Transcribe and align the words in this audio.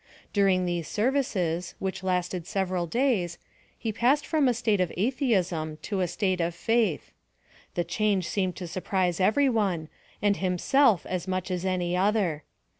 During 0.33 0.65
these 0.65 0.87
services, 0.87 1.75
which 1.77 2.01
lasted 2.01 2.47
several 2.47 2.87
days, 2.87 3.37
he 3.77 3.91
passed 3.91 4.25
from 4.25 4.47
a 4.47 4.53
state 4.55 4.81
of 4.81 4.91
atheism 4.97 5.77
to 5.83 5.99
a 6.01 6.07
state 6.07 6.41
of 6.41 6.55
faith. 6.55 7.11
The 7.75 7.83
change 7.83 8.27
seemed 8.27 8.55
to 8.55 8.65
surprise 8.65 9.19
every 9.19 9.47
one, 9.47 9.89
and 10.19 10.37
himself 10.37 11.05
as 11.05 11.27
much 11.27 11.51
as 11.51 11.65
any 11.65 11.95
other. 11.95 12.41